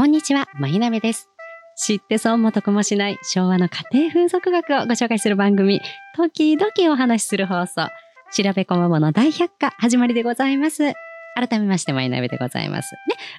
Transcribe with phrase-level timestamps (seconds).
[0.00, 1.28] こんにちは、まひなべです。
[1.76, 5.82] 知って損も得もしない昭和の家庭風俗学をご紹介する番組、
[6.16, 7.86] 時々お話しする放送、
[8.32, 10.94] 調べこまもの大百科始まりでございます。
[11.46, 12.94] 改めまして、まいなべでございます。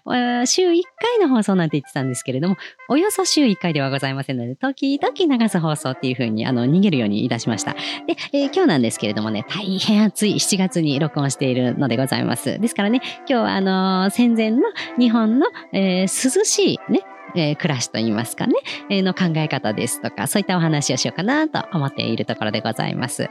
[0.08, 2.58] ね、週1回の放送なんて言ってたんですけれども、
[2.90, 7.74] およそ週1回ではございませんので、時々流す放送っていう風に、あの、逃げるようにいたしました。
[7.74, 12.60] で、えー今日なんですけれどもね、大変暑い7月に録音しているのでございます。
[12.60, 14.62] ですからね、今日はあのー戦前の
[15.00, 17.02] 日本の、えー涼しいね、
[17.36, 18.56] えー暮らしといいますかね、
[18.90, 23.24] えーの考え方ですとか、そういったお話をしようかなと思っているところでございます。
[23.24, 23.30] で、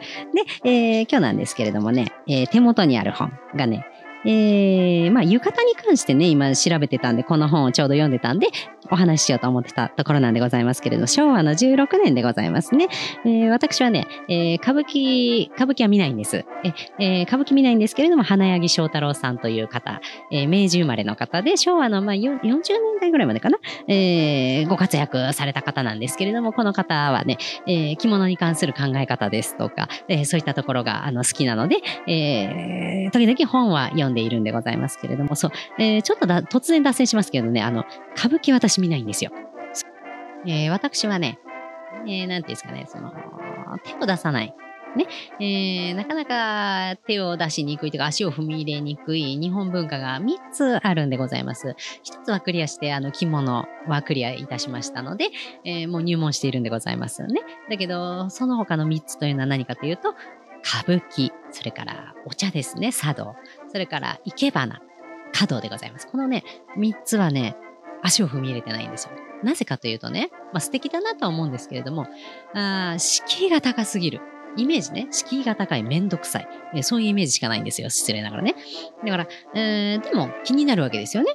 [0.64, 3.84] えー今日なんですけれどもね、えー手元にある本がね、
[4.24, 8.48] えーまあ、浴衣に関してね、今調べてたんで、この本をちょうど読んでたんで、
[8.90, 12.88] お話ししようと思ってたところなんでございますけれど、昭和の16年でございますね。
[13.24, 16.44] えー私はね、えー歌舞伎、歌舞伎は見ないんです。
[16.64, 37.84] ええー歌舞伎見ないんですけれども、花柳翔太郎さんという方、えー明治生まれの方で、昭和の、まあ、40年代ぐらいまでかな、えーご活躍された方なんですけれども、この方はね、えー着物に関する考え方ですとか、えーそういったところがあの好きなので、えー時々本は読んででいるんでございますけれども、そう、えーちょっとだ突然脱線しますけどね、あの、
[38.16, 39.30] 歌舞伎私見ないんですよ。
[40.46, 41.38] えー私はね、
[42.06, 43.12] えーなんていうんですかね、その、
[43.84, 44.54] 手を出さない。
[44.96, 45.06] ね、
[45.38, 51.76] えーなかなか手を出しにくいというか足を踏み入れにくい日本文化が3つあるんでございます。
[52.04, 55.26] 1つはクリアして、あの、着物はクリアいたしましたので、
[55.64, 57.40] えーもう入門しているんでございますね。
[57.68, 60.14] だけど、その他の3つというのは何かというと、
[60.62, 63.34] 歌舞伎、それからお茶ですね、茶道、
[63.70, 64.80] それから生け花、
[65.32, 66.08] 華道でございます。
[66.08, 66.44] このね、
[66.76, 67.56] 3つはね、
[68.02, 69.12] 足を踏み入れてないんですよ。
[69.42, 72.06] なぜかというとね、まあ素敵だなとは思うんですけれども、
[72.54, 74.20] あ敷居が高すぎる。
[74.56, 77.88] イメージね、敷居が高い、めんどくさい、えそういうイメージしかないんですよ。
[77.88, 78.56] 失礼ながらね。
[79.04, 81.34] だから、えーでも気になるわけですよね。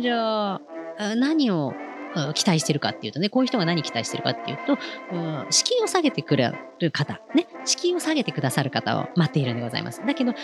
[0.00, 0.60] じゃあ、
[1.16, 1.72] 何を
[2.34, 4.78] 期待してるかっていうとね、こういう人が何期待してるかっていうと、
[5.12, 10.02] うん敷居を下げてくれる方、ね、敷居を下げてくださる方を待っているんでございます。
[10.06, 10.34] だけど、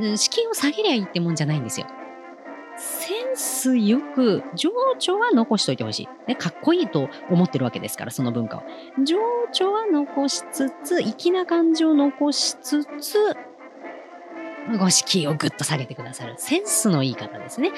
[0.00, 1.86] うん敷居を下げりゃいいってもんじゃないんですよ。
[2.76, 6.08] センスよく、情緒は残しといてほしい。
[6.26, 8.62] ね、かっこいいと思ってるわけですから、その文化を。
[9.04, 9.18] 情
[9.52, 13.36] 緒は残しつつ、粋な感情を残しつつ、
[14.78, 16.34] ご敷居をぐっと下げてくださる。
[16.38, 17.72] センスのいい方ですね。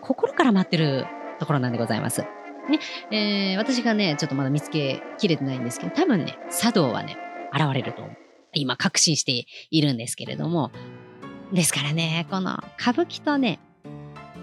[0.00, 1.06] 心から待ってる
[1.38, 2.24] ところなんでございます。
[2.68, 2.78] ね、
[3.10, 7.16] えー私がね、ちょっとまだ見つけきれてないんですけど、多分ね、茶道はね、
[7.52, 8.16] 現れると思う。
[8.52, 10.70] 今、確信しているんですけれども、
[11.52, 13.58] ですからね、この歌舞伎とね、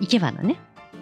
[0.02, 0.58] 生け花ね、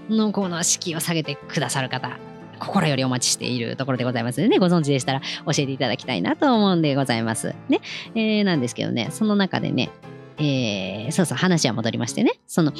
[0.09, 2.17] のこの敷を下げてくださる方、
[2.59, 7.55] 心よりお待ちしているところでございますのでね、ご存知でしたら教えていただきたいなと思うんでございます。
[7.69, 7.81] ね、
[8.15, 9.89] えーなんですけどね、その中でね、
[10.37, 12.71] えーそうそう、話は戻りましてね、その、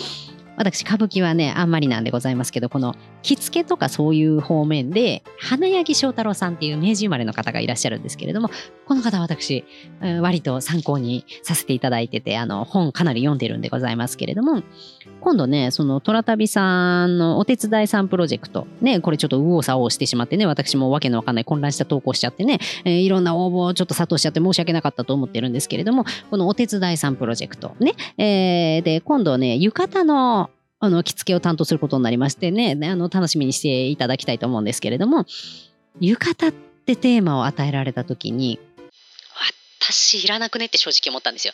[0.58, 8.50] 私、歌舞伎はね、あんまりなんでございますけど、この着付けとかそういう方面で、花柳翔太郎さんっていう明治生まれの方がいらっしゃるんですけれども、
[8.86, 9.64] この方私、
[10.22, 14.64] 割と参考にさせていただいてて、あの、本かなり読んでるんでございますけれども、
[15.22, 30.51] 今度ね、その、虎旅さんのお手伝いさんプロジェクト、ね、これちょっと右往左往してしまってね、私もわけのわかんない混乱した投稿しちゃってね、えーいろんな応募をちょっと殺到しちゃって申し訳なかったと思ってるんですけれども、このお手伝いさんプロジェクト、ね、えーで、今度ね、浴衣の、
[30.84, 35.26] あの、着付けを担当することになりましてね、ねあの、楽しみにしていただきたいと思うんですけれども、
[36.00, 36.54] 浴衣っ
[36.86, 38.60] てテーマを与えられたときに、
[39.80, 41.54] 私いらなくねって正直思ったんですよ。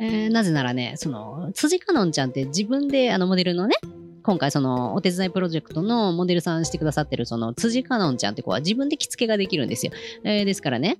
[0.00, 3.76] えーなぜならね、その、辻香音ちゃんって自分であのモデルのね、
[4.22, 9.92] 今回そのお手伝いプロジェクトのモデルさんしてくださってるその辻香音ちゃんって子は自分で着付けができるんですよ。
[10.22, 10.98] えーですからね、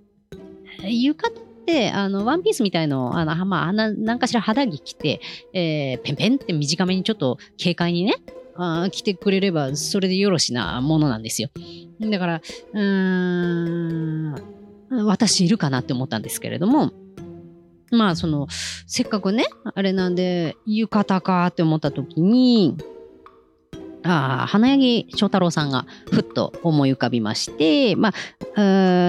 [0.83, 5.21] 浴衣って、あの、ワンピースみたいの、あの、まあ、なんかしら肌着着て、
[5.53, 8.15] えーペンペンって短めにちょっと軽快にね、
[8.56, 11.51] あー着てくれれば、それでよろしなものなんですよ。
[12.01, 12.41] だから、
[12.73, 14.34] うーん、
[15.06, 16.93] 私いるかなって思ったんですけれども、
[17.91, 18.49] まあ、その、
[18.87, 22.77] せっかくね、あれなんで、浴衣かって思った時に、
[24.05, 28.12] ああ、花柳翔太郎さんがふっと思い浮かびまして、まあ、
[28.56, 28.61] う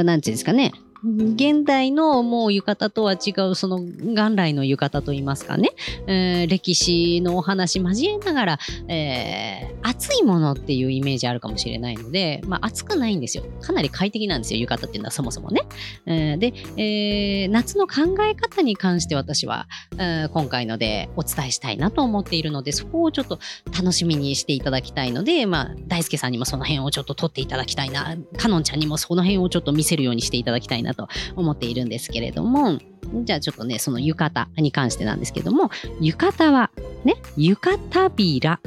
[0.01, 0.73] ーなんていうんですかね、
[1.03, 5.71] 現代のもう浴衣とは違う、その元来の浴衣といいますかね、
[6.07, 13.43] えー歴史のお話交えながら、えー暑いものっていうイメージあるかもしれないので、まあ暑くないんですよ。
[13.61, 15.61] かなり快適なんですよ、浴衣っていうのはそもそもね。
[16.05, 19.67] えーで、えー夏の考え方に関して私は、
[19.97, 23.39] えー今回のでお伝えしたいなと思っているので、そこをちょっと
[23.75, 32.79] 楽しみにしていただきたいので、まあ、大輔さんにもその辺をちょっと取っていただきたいな、かのんちゃんにもその辺をちょっと見せるようにしていただきたいなと思っているんですけれども、
[33.23, 35.71] じゃあちょっとね、その浴衣に関してなんですけども、
[36.01, 36.71] 浴衣は
[37.03, 38.59] ね、浴衣びら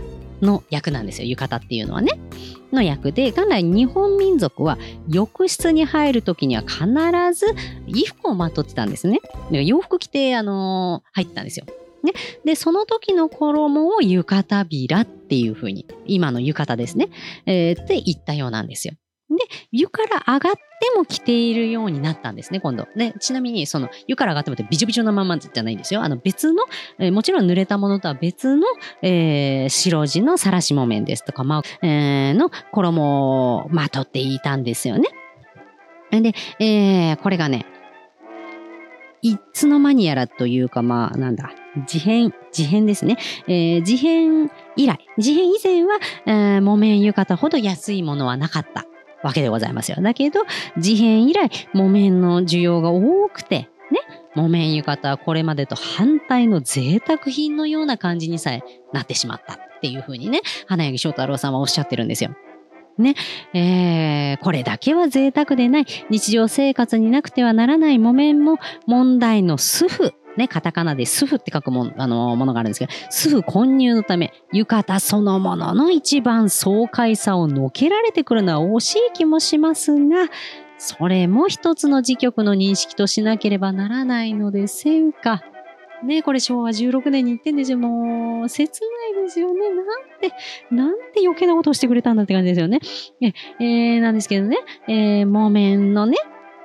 [0.43, 2.13] の役なんですよ浴衣っていうのはね。
[2.73, 4.79] の役で元来日本民族は
[5.09, 6.85] 浴室に入る時には必
[7.35, 7.47] ず
[7.87, 9.21] 衣服をまとってたんですね。
[9.51, 11.67] 洋服着て、あのー、入ってたんですよ。
[12.03, 12.13] ね、
[12.45, 17.11] でその時の衣を浴衣びらっていうふうに今の浴衣ですね、
[17.47, 18.95] えー、って言ったようなんですよ。
[19.49, 20.61] で、湯から上がって
[20.97, 22.87] も着ているようになったんですね、今度。
[22.97, 26.03] ね、ちなみに、その、湯から上がってもってびちょびちょなままじゃないんですよ。
[26.03, 26.65] あの、別の、
[26.99, 28.67] えー、もちろん濡れたものとは別の、
[29.03, 35.09] えー、白地のさらしも面ですとか、まあ、えー、の衣をまとっていたんですよね。
[36.11, 37.67] で、えー、これがね、
[39.23, 41.53] いつの間にやらというか、まあ、なんだ、
[41.87, 43.17] 事変、事変ですね。
[43.47, 48.85] えー、事変以来、事変以前は、えー、木綿浴衣ほど安いものはなかった。
[49.23, 49.99] わけでございますよ。
[50.01, 50.41] だけど、
[50.79, 54.01] 事変以来、木綿の需要が多くて、ね、
[54.35, 62.35] 木綿浴衣はこれまでと反対の贅沢品のような感じにさえなってしまったっていうふうにね、花柳翔太郎さんはおっしゃってるんですよ。
[62.99, 63.15] ね、
[63.55, 80.29] えー、これだけは贅沢でない日常生活になくてはならない木綿も問題の主婦ね、カタカナでスフって書くもあのものがあるんですけど、スフ混入のため、浴衣そのものの一番爽快さをのけられてくるのは惜しい気もしますが、
[80.79, 85.43] それも一つの自局の認識としなければならないのでせんか。
[86.03, 87.79] ね、これ昭和16年に言ってんですよ。
[87.79, 88.81] もう、切
[89.15, 89.71] ないですよね。
[89.71, 89.87] なん
[90.21, 90.33] て、
[90.73, 92.81] なんて余計なことをしてくれたんだって感じですよね。
[93.21, 94.59] え、えー、なんですけどね、
[94.89, 96.17] えー、木綿のね、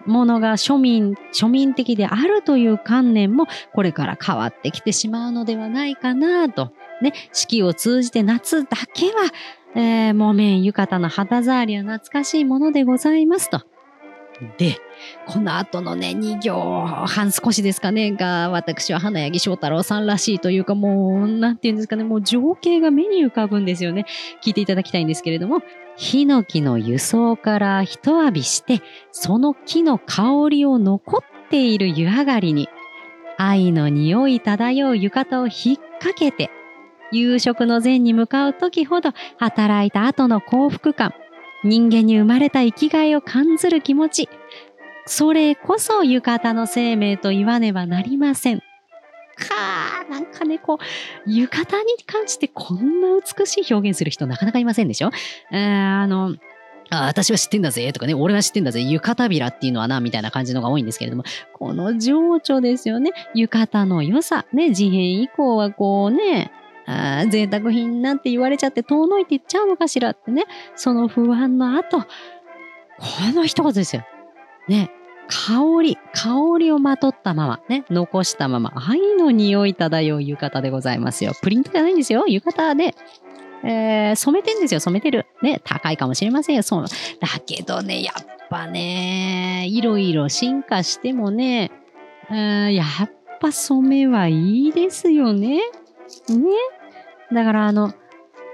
[0.07, 6.71] ものが庶民、庶民的であるという観念もこれから変わってきてしまうのではないかなと。
[7.01, 9.31] ね、四季を通じて夏だけは、
[9.75, 13.61] えー、木綿浴衣の肌触りは懐かしいものでございますと。
[14.57, 14.77] で、
[15.25, 24.05] この後のね、2行半少しですかね、が、私は花柳翔太郎さんらしいというか、もう、なんていうんですかね、もう情景が目に浮かぶんですよね。
[24.43, 25.61] 聞いていただきたいんですけれども、
[25.97, 32.69] ヒノキの輸送から一浴びして、その木の香りを残っている湯上がりに、
[33.37, 36.51] 愛の匂い漂う浴衣を引っ掛けて、
[37.11, 41.13] 夕食の前に向かう時ほど働いた後の幸福感、
[41.63, 44.29] 人間に生まれた生きがいを感ずる気持ち、
[45.07, 48.61] それこそ浴衣の生命と言わねばなりません。
[49.37, 55.11] かー、なんかね、こう、浴衣に関してこんな美しい表現する人なかなかいませんでしょ？
[55.51, 56.35] えー、あの、
[56.89, 61.23] あ私は知ってんだぜとかね、俺は知ってんだぜ、浴衣びらっていうのはな、みたいな感じのが多いんですけれども、
[61.53, 63.11] この情緒ですよね。
[63.35, 64.45] 浴衣の良さ。
[64.53, 66.51] ね、事変以降はこうね、
[66.85, 70.45] あ贅沢品なんて言われちゃって遠のいていっちゃうのかしらってね、
[70.75, 72.05] その不安の後、こ
[73.35, 74.03] の一言ですよ。
[74.69, 74.89] ね、
[75.27, 81.33] 香り、香りをまとったまま、ね、残したまま、愛の匂い漂う浴衣でございますよ。
[81.41, 82.25] プリントじゃないんですよ。
[82.27, 82.95] 浴衣で、
[83.63, 84.79] えー、染めてんですよ。
[84.79, 85.25] 染めてる。
[85.41, 86.63] ね、高いかもしれませんよ。
[86.63, 86.85] そう。
[86.85, 91.71] だけどね、やっぱね、いろいろ進化してもね、
[92.29, 95.57] えー、やっぱ染めはいいですよね。
[95.57, 95.63] ね。
[97.33, 97.93] だからあの、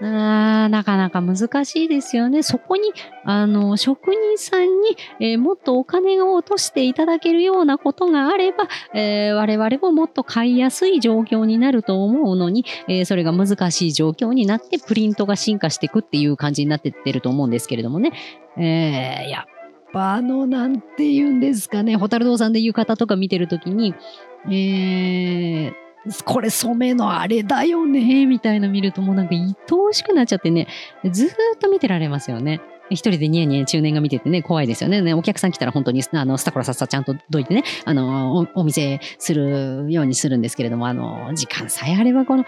[0.01, 2.43] なかなか難しいですよね。
[2.43, 2.93] そこに、
[3.23, 18.11] あの、職人さんに、えー、もっとお金を落としていただけるようなことがあれば、えー、我々ももっと買いやすい状況になると思うのに、えー、それが難しい状況になってプリントが進化していくっていう感じになってってると思うんですけれどもね。
[18.57, 23.93] えー、やっぱあの、なんて言うんですかね、ホタル堂さんで浴衣とか見てるときに、
[24.47, 25.73] えー、
[26.25, 30.67] これ染めのあれだよね、みたいな見るともうなんか愛おしくなっちゃってね、
[31.09, 32.61] ずーっと見てられますよね。
[32.89, 35.01] 一人でニヤニヤ中年が見ててね、怖いですよね。
[35.01, 42.45] ねお客さん来たら本当に、あの、スタコラさっさちゃんとどいてね、あの、おお店するようにするんですけれども、あの、時間さえあればこの、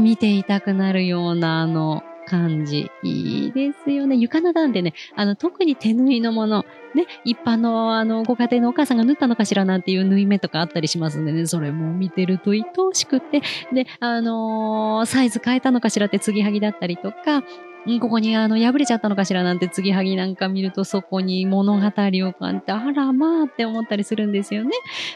[0.00, 2.90] 見ていたくなるような、あの、感じ。
[3.02, 4.16] いいですよね。
[4.16, 13.42] 床ななんでね、あの、特に手縫いのもの、ね、一般の、あの、ご家庭のお母さんが縫ったのかしらなんていう縫い目とかあったりしますんでね、それも見てると愛おしくって、
[13.72, 17.42] で、あのー、サイズ変えたのかしらって継ぎはぎだったりとか、
[18.00, 24.72] ここにあの破れちゃったのかしらなんて継ぎはぎなんか見るとそこに物語を感じて、あらまあって思ったりするんですよね。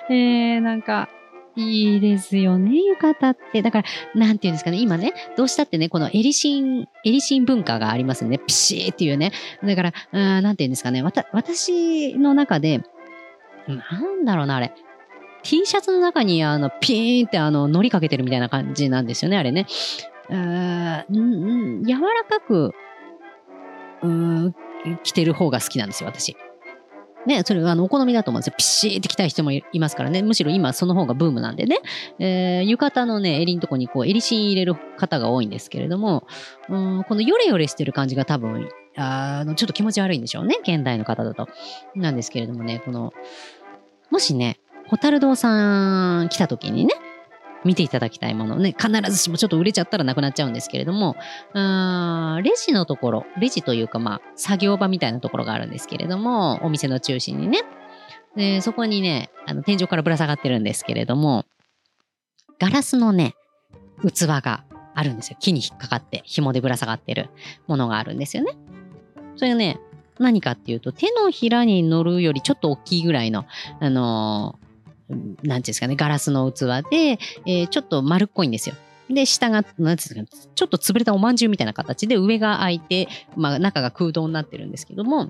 [0.09, 1.11] えー、なんか、
[1.57, 3.63] いいですよね、浴衣って。
[3.63, 8.39] だから、なんていうんですかね、今ね、どうしたってね、このエリシン、エリシン文化がありますね。
[8.39, 9.33] ピシーっていうね。
[9.63, 12.83] だから、うんなんていうんですかね、わた、私の中で、
[13.69, 14.73] なんだろうな、あれ。
[15.43, 19.67] T シャツの中に、あの、ピーンって、あの、乗りかけてるみたいな感じなんですよね、あれね。
[20.31, 22.73] うん、うん、柔らかく、
[24.03, 24.55] うん、
[25.03, 26.37] 着てる方が好きなんですよ、私。
[27.27, 28.55] ね、それはあのお好みだと思うんですよ。
[28.57, 30.23] ピシーって着たい人もいますからね。
[30.23, 31.79] むしろ今その方がブームなんでね。
[32.19, 36.27] えー、浴衣のね、襟のとこにこう襟芯入れる方が多いんですけれども、
[36.69, 40.57] うんこのヨレヨレしてる感じが多分、あのちょっと気持ち悪いんでしょうね。
[40.63, 41.49] 現代の方だと。
[41.95, 43.13] なんですけれどもね、この、
[44.11, 46.95] もしね、ホタル堂さん来た時にね、
[47.65, 51.17] 見ていただきたいものね、必ずしもちょっと売れちゃったらなくなっちゃうんですけれども、
[51.53, 57.63] あレジのところ、レジというかまあ、作業場みたいなところがあるんですけれども、お店の中心にね、
[58.37, 61.45] でそこにね、あの天井からぶら下がってるんですけれども、
[62.59, 63.35] ガラスのね、
[64.07, 64.65] 器が
[64.95, 65.37] あるんですよ。
[65.41, 67.31] 木に引っかかって紐でぶら下がってる
[67.67, 68.57] ものがあるんですよね。
[69.37, 69.79] それがね、
[70.19, 73.47] 何かっていうと、手のひらに乗るよりちょっと大きいぐらいの、
[73.81, 74.59] あの
[75.13, 78.75] なんていうんですかね、ガラスの器で、えー、ちょっと丸っこいんですよ。
[79.11, 85.29] で、下が、なんていうんですか、ちょっと潰れたおまんじゅうみたいな形で、上が開いて、まあ、中が空洞になってるんですけども、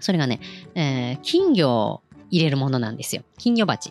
[0.00, 0.40] それがね、
[0.74, 3.22] えー、金魚を入れるものなんですよ。
[3.38, 3.90] 金魚鉢。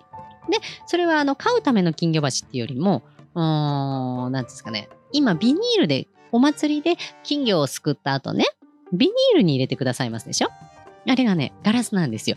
[0.49, 3.03] で、それは、あの、買うための金魚鉢っていうよりも、
[3.35, 8.45] うーん、なんですかね、今、ビニールで、お祭りで金魚をすくった後ね、
[8.91, 10.49] ビニールに入れてくださいますでしょ？
[11.09, 12.35] あれがね、ガラスなんですよ。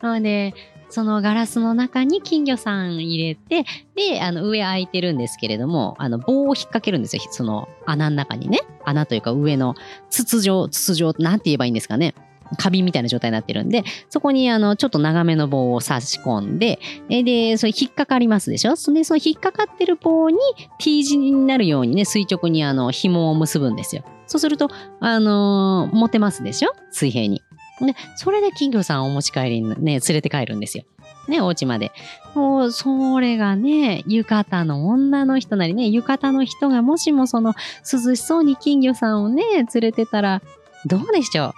[0.00, 0.54] なので、
[0.92, 3.64] そのガラスの中に金魚さん入れて、
[3.96, 7.22] で、あの上開いてるんですけれども、あの棒を引っ掛けるんですよ。
[7.30, 8.60] その穴の中にね。
[8.84, 9.74] 穴というか上の
[10.10, 12.14] 筒状、筒状、なんて言えばいいんですかね。
[12.58, 18.72] 花瓶みたいな状態になってるんで、そこにあの、ちょっと長めの棒を差し込んで、で、それ引っかかりますでしょ？
[18.72, 20.36] で、その引っかかってる棒に
[20.78, 24.04] T 字になるようにね、垂直にあの、紐を結ぶんですよ。
[24.26, 24.68] そうすると、
[25.00, 26.74] あのー、持てますでしょ？
[26.90, 27.40] 水平に。
[27.86, 30.84] で、それで金魚さんをお持ち帰りにね、連れて帰るんですよ。
[31.28, 31.92] ね、お家まで。
[32.34, 37.54] もう、それがね、浴衣の女の人なりね、浴衣の人がもしもその
[37.90, 40.42] 涼しそうに金魚さんをね、連れてたら、
[40.86, 41.54] どうでしょ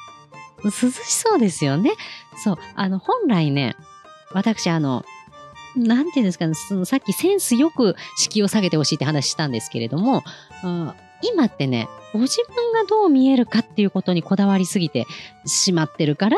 [0.62, 0.64] う？
[0.64, 1.92] 涼しそうですよね。
[2.42, 3.74] そう、あの、本来ね、
[4.32, 5.04] 私、あの、
[5.76, 10.22] なんていうんですかね、そのさっきセンスよく敷居を下げてほしいって話したんですけれども、
[11.24, 15.06] 今ってね、ご自分がどう見えるかっていうことにこだわりすぎて
[15.46, 16.36] しまってるから、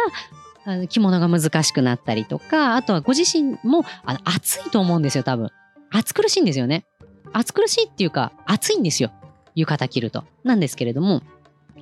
[0.65, 5.51] あの着物が難しくなったりとか、あとはご自身もあの暑いと思うんですよ、多分。
[5.91, 6.85] 暑苦しいんですよね。
[7.33, 9.13] 暑苦しいっていうか、暑いんですよ。
[9.55, 10.25] 浴衣着ると。
[10.45, 11.23] なんですけれども、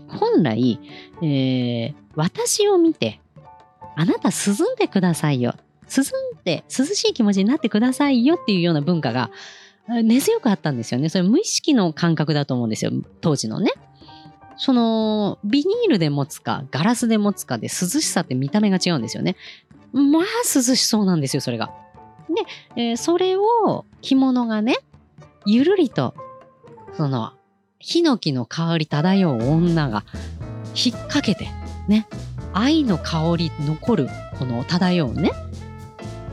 [0.08, 0.78] 本来、
[1.23, 3.20] えー、私を見て、
[3.96, 5.54] あなた涼んでくださいよ。
[5.94, 9.30] 涼んで、涼しい気持ちになってくださいよっていうような文化が
[9.88, 11.08] 根強くあったんですよね。
[11.08, 12.90] それ無意識の感覚だと思うんですよ。
[13.20, 13.72] 当時のね。
[14.56, 19.36] その、ビニールで持つか、ガラスで持つかで涼しさって見た目が違うんですよね。
[19.92, 20.22] まあ、
[20.54, 21.72] 涼しそうなんですよ、それが。
[22.76, 24.76] で、えー、それを着物がね、
[25.44, 26.14] ゆるりと、
[26.96, 27.32] その、
[27.78, 30.04] ヒノキの香り漂う女が
[30.74, 31.48] 引っ掛けて、
[31.86, 32.06] ね、
[32.52, 35.32] 愛の香り残る、この漂うね、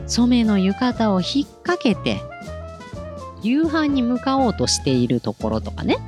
[0.06, 2.20] 染めの浴衣を引っ掛けて、
[3.42, 5.98] 夕飯に向かおうとしているところとかね、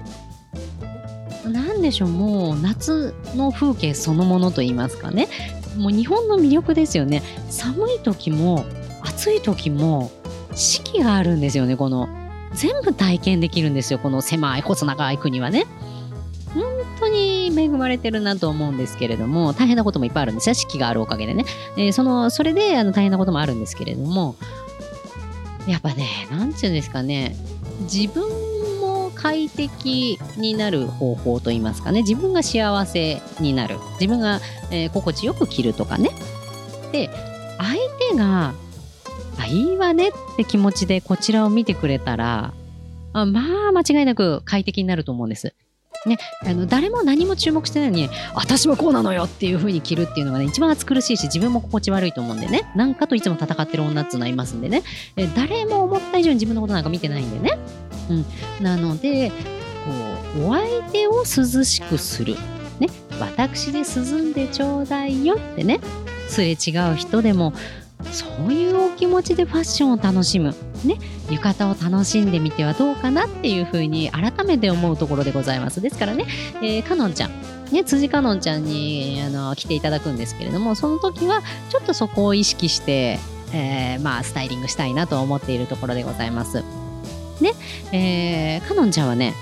[1.47, 5.29] 何でしょうもう夏の風景そのものと言いますかね。
[5.77, 7.23] もう日本の魅力ですよね。
[7.51, 8.65] 寒い時も
[9.03, 10.11] 暑い時も
[10.55, 12.09] 四季があるんですよねこの。
[12.55, 15.67] 全部体験できるんですよこの狭い細長い国はね。
[16.55, 16.65] 本
[17.01, 21.45] 当に恵まれてるなと思うんですけれども大変なこともいっぱいあるんですよ四季があるおかげでね、
[21.77, 24.37] えー、そのそれであの大変なこともあるんですけれども
[25.67, 27.35] やっぱね何て言うんですかね。
[27.83, 28.25] 自分
[28.81, 32.03] も快適になる方法といいますかね。
[32.03, 33.79] 自分が幸せになる。
[33.95, 34.41] 自分が、
[34.71, 36.11] えー、心地よく着るとかね。
[36.93, 37.11] で
[37.59, 37.75] 相
[38.11, 38.55] 手が
[39.39, 42.53] あいいわねって気持ちでこちらを見てくれたら
[43.13, 45.55] あまあ間違いなく快適になると思うんです。
[46.07, 54.83] ね、あの誰も何も注目してないのに私もこうなのよっていう風に着るっていうのがね一番暑苦しいし自分も心地悪いと思うんでねなんかといつも戦ってる女っていうのはいますんでね
[55.17, 57.59] え誰も思った以上に自分のことなんか見てないんでね。
[58.11, 58.25] うん、
[58.63, 59.91] なのでこ
[60.39, 62.37] うお相手を涼しくする、
[62.79, 65.81] ね、私で涼んでちょうだいよってね。
[66.29, 67.53] すれ違う人でも
[68.13, 70.99] そういうお気持ちでファッションを楽しむ、ね、
[71.31, 75.81] 浴衣を楽しんでみてはどうかなっていうふうに改めて思うところでございます。
[75.81, 77.31] ですからね、えー、かのんちゃん。
[77.73, 83.19] ね、辻かのんちゃんにあの来ていただくんですけれどもその時はちょっとそこを意識して、
[83.53, 86.63] えー、まあ、スタイリングしたいなと思っているところでございます。
[87.41, 87.53] ね、
[87.93, 89.35] えー、かのんちゃんはね、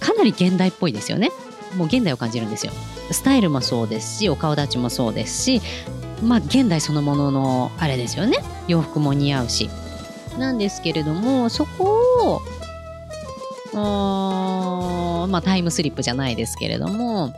[0.00, 1.30] かなり現代っぽいですよね。
[1.76, 2.72] もう現代を感じるんですよ。
[3.10, 5.62] スタイルもそうですし、お顔立ちもそうですし、
[6.22, 8.38] まあ現代そのもののあれですよね。
[8.68, 9.68] 洋服も似合うし。
[10.38, 12.40] なんですけれども、そこ
[13.74, 17.34] を、まあタイムスリップじゃないですけれども、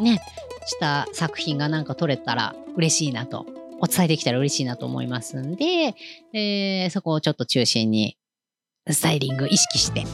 [0.00, 0.20] ね、
[0.66, 3.46] した作品がなんか撮れたら嬉しいなと、
[3.80, 5.94] お伝えできたら嬉しいなと思いますんで、
[6.32, 8.16] えー、そこをちょっと中心に
[8.88, 10.04] スタイリング意識して、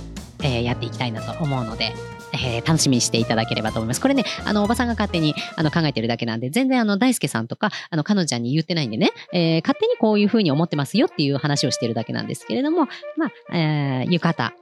[0.43, 1.93] えー、やっていきたいなと思うので、
[2.33, 4.01] えー、楽しみにしていただければと思います。
[4.01, 14.53] これね、あの、おばさんが勝手にあの考えてるだけなんで、全然あの、大輔さんとか、あの、彼女ちゃんに言ってないんでね、えー、勝手にこういうふうに思ってますよっていう話をしてるだけなんですけれども、まあ、えー、浴衣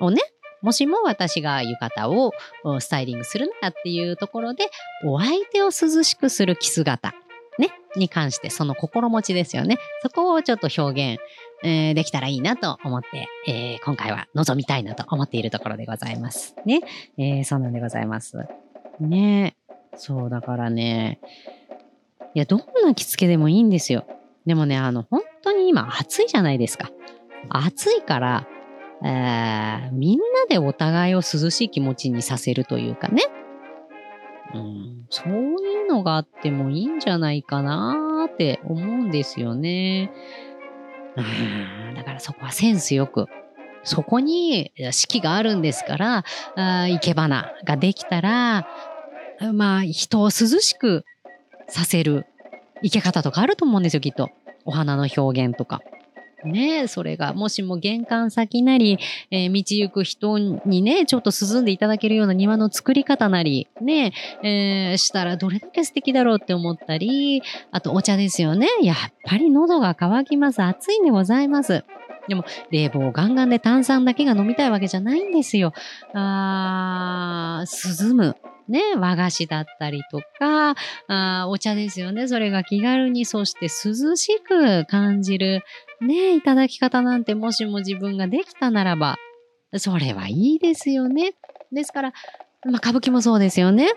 [0.00, 0.22] をね、
[0.64, 2.32] もしも私が浴衣
[2.64, 4.70] をスタイリングするならっていうところで、
[5.04, 7.14] お相手を涼しくするキス型、
[7.58, 9.76] ね、に関して、その心持ちですよね。
[10.02, 11.22] そこをちょっと表現、
[11.64, 16.54] えー、できたらいいなと思って、えー、今回は望みたいなと思っているところでございます。
[16.66, 16.82] ね。
[17.16, 18.36] えー、そうなんでございます。
[19.00, 19.56] ね。
[19.96, 21.20] そう、だからね、
[22.34, 24.06] いや、どんな着付けでもいいんですよ。
[24.44, 26.90] でもね、あの、本当に今暑いじゃないですか。
[27.48, 28.46] 暑いから、
[29.02, 33.22] えー、みんなでお互いを涼しい気持ちにさせるというかね。
[34.54, 40.12] うん、そういうのがあってもいいんじゃないかなって思うんですよね。
[41.16, 43.26] だからそこはセンスよく。
[43.86, 46.24] そこに四季があるんですから、
[46.56, 48.66] あ生け花ができたら、
[49.52, 51.04] まあ人を涼しく
[51.68, 52.26] させる
[52.82, 54.30] 生け方とかあると思うんですよ、きっと。
[54.64, 55.82] お花の表現とか。
[56.44, 58.98] ねそれが、もしも玄関先なり、
[59.30, 68.68] えー、道行く人にね、ちょっと涼んでいただけるような庭の作り方なり、ね、えー、したらどれだけ素敵だろうって思ったり、あとお茶ですよね。
[68.82, 70.62] やっぱり喉が渇きます。
[70.62, 71.84] 暑いんでございます。
[72.28, 75.72] でも、冷房ガンガンで炭酸だけが飲みたいわけじゃないんですよ。
[76.14, 78.36] あー、涼む。
[78.68, 80.74] ね、和菓子だったりとか、
[81.08, 82.28] あお茶ですよね。
[82.28, 85.62] それが気軽に、そして涼しく感じる、
[86.00, 89.16] ね、いただき方なんてもしも自分ができたならば、
[89.76, 91.34] それはいいですよね。
[91.72, 92.12] ですから、
[92.64, 93.90] まあ、歌舞伎もそうですよね。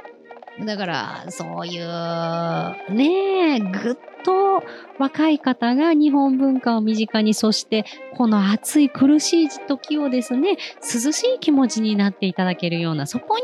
[0.66, 4.64] だから、そういう、ねえぐっと
[4.98, 7.86] 若い方が日本文化を身近に、そして
[8.16, 13.44] この暑い苦しい時をですね、涼しい気持ちになっていただけるような、そこに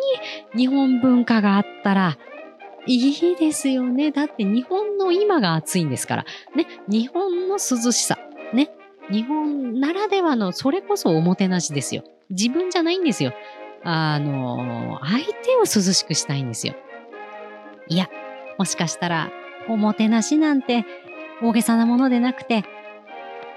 [0.57, 2.17] 日本文化があったら、
[2.85, 4.11] いいですよね。
[4.11, 6.25] だって日本の今が暑いんですから。
[6.55, 6.67] ね。
[6.89, 8.17] 日本の涼しさ。
[8.53, 8.71] ね。
[9.09, 12.03] 日本ならではの、それこそおもてなしですよ。
[12.29, 13.33] 自分じゃないんですよ。
[13.83, 16.73] あの、相手を涼しくしたいんですよ。
[17.87, 18.09] いや、
[18.57, 19.31] もしかしたら、
[19.67, 20.85] おもてなしなんて
[21.41, 22.63] 大げさなものでなくて、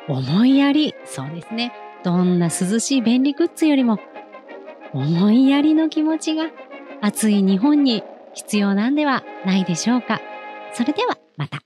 [0.08, 1.72] 思いやり、そうですね。
[2.04, 3.98] どんな涼しい便利グッズよりも、
[4.92, 6.50] 思いやりの気持ちが
[7.00, 10.20] 暑い日本に必要なんではないでしょうか。
[10.72, 11.65] それではまた。